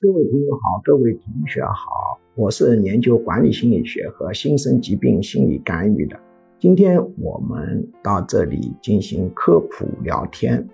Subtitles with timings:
[0.00, 6.16] 各位朋友好，各位同学好，我是研究管理心理学和新生疾病心理干预的。
[6.60, 10.64] 今天我们到这里进行科普聊天。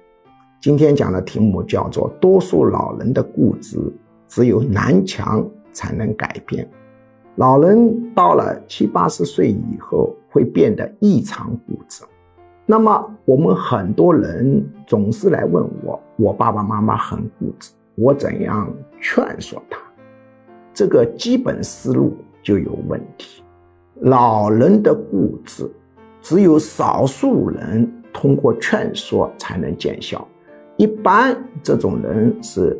[0.61, 3.79] 今天讲的题目叫做“多数老人的固执，
[4.27, 6.69] 只有南墙才能改变”。
[7.37, 12.05] 老人到了七八十岁以后，会变得异常固执。
[12.67, 17.73] 那么我们很多人总是来问我，我爸爸妈妈很固执。
[17.97, 18.69] 我怎样
[19.05, 19.79] 劝说他？
[20.73, 23.43] 这个基本思路就有问题。
[24.01, 25.71] 老人的固执，
[26.23, 30.27] 只有少数人通过劝说才能见效。
[30.79, 32.75] 一般这种人是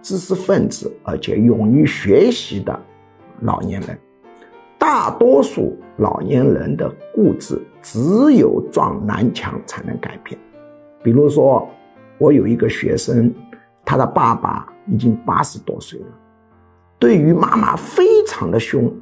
[0.00, 2.80] 知识分子，而且勇于学习的
[3.40, 3.98] 老年人。
[4.78, 10.38] 大多数老年人的固执，只有撞南墙才能改变。
[11.02, 11.68] 比如说，
[12.16, 13.34] 我有一个学生。
[13.84, 16.06] 他的爸爸已经八十多岁了，
[16.98, 18.92] 对于妈妈非常的凶。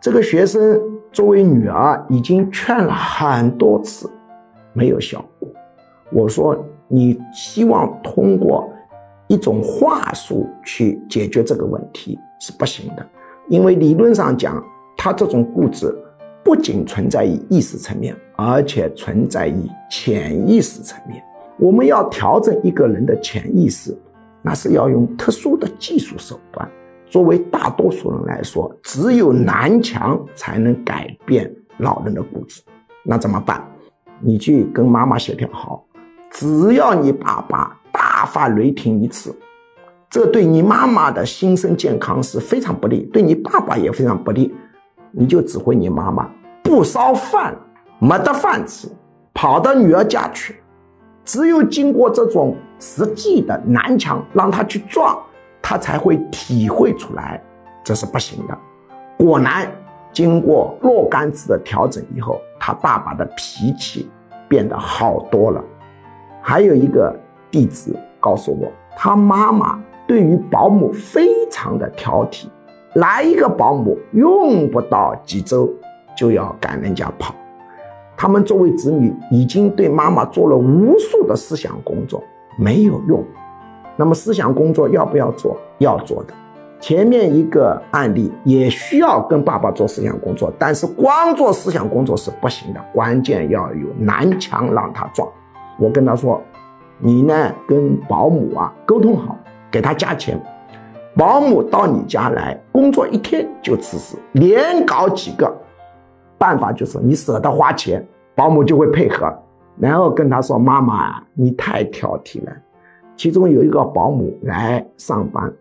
[0.00, 0.80] 这个学生
[1.12, 4.10] 作为女儿已经劝了很多次，
[4.72, 5.48] 没有效果。
[6.10, 6.56] 我说
[6.88, 8.68] ：“你希望通过
[9.28, 13.06] 一种话术去解决这个问题是不行的，
[13.48, 14.62] 因为理论上讲，
[14.96, 15.94] 他这种固执
[16.42, 21.22] 不仅存在于意识层面，而且存在于潜意识层面。”
[21.58, 23.94] 我们要调整一个人的潜意识，
[24.42, 26.68] 那是要用特殊的技术手段。
[27.06, 32.62] 作为大多数人来说，只有南墙才能改变老人的固执。
[33.02, 33.62] 那怎么办？
[34.20, 35.84] 你去跟妈妈协调好，
[36.30, 39.34] 只要你爸爸大发雷霆一次，
[40.08, 44.54] 这对你妈妈的心身健康是非常不利，对你爸爸也非常不利。
[45.10, 46.30] 你就指挥你妈妈
[46.62, 47.58] 不烧饭，
[47.98, 48.88] 没得饭吃，
[49.34, 50.54] 跑到女儿家去。
[51.30, 55.16] 只有经过这种实际的南墙，让他去撞，
[55.62, 57.40] 他才会体会出来，
[57.84, 58.58] 这是不行的。
[59.16, 59.70] 果然，
[60.12, 64.10] 经过若干次的调整以后，他爸爸的脾气
[64.48, 65.62] 变得好多了。
[66.42, 67.14] 还有一个
[67.48, 72.46] 弟子告诉我，他妈妈对于保姆非常的挑剔，
[72.94, 75.72] 来一个保姆用不到几周
[76.16, 77.32] 就要赶人家跑。
[78.20, 82.22] 他们作为子女，已经对妈妈做了无数的思想工作，
[82.58, 83.24] 没有用。
[83.96, 85.56] 那么思想工作要不要做？
[85.78, 86.34] 要做的。
[86.78, 95.26] 前面一个案例也需要跟爸爸做思想工作，但是光做思想工作是不行的，关键要有南墙让他撞。
[95.78, 96.42] 我跟他说
[97.00, 99.34] ：“你呢，跟保姆啊沟通好，
[99.70, 100.38] 给他加钱。
[101.16, 105.50] 保姆到你家来工作一天就辞职，连搞几个。”
[106.40, 108.02] 办法就是你舍得花钱，
[108.34, 109.30] 保姆就会配合，
[109.78, 112.52] 然后跟他说：“妈妈，你太挑剔了。”
[113.14, 115.52] 其中有一个保姆来上班，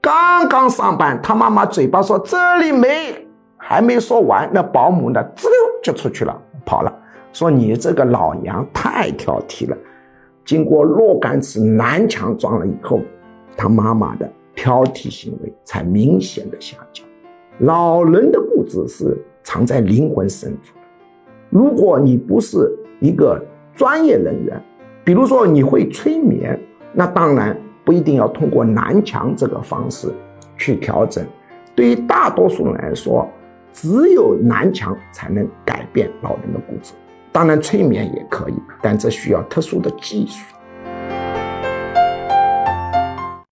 [0.00, 2.86] 刚刚上班，他妈妈嘴巴说：“这里没。”
[3.58, 6.94] 还没说完，那保姆呢，滋溜就出去了，跑了，
[7.32, 9.76] 说：“你这个老娘太挑剔了。”
[10.46, 13.00] 经过若干次南墙撞了以后，
[13.56, 17.04] 他妈妈的挑剔行为才明显的下降。
[17.58, 19.20] 老人的固执是。
[19.50, 20.72] 藏在灵魂深处。
[21.48, 23.44] 如果你不是一个
[23.74, 24.62] 专业人员，
[25.02, 26.56] 比如说你会催眠，
[26.92, 30.14] 那当然不一定要通过南墙这个方式
[30.56, 31.26] 去调整。
[31.74, 33.28] 对于大多数人来说，
[33.72, 36.94] 只有南墙才能改变老人的固执。
[37.32, 40.54] 当然，催眠也可以，但这需要特殊的技术。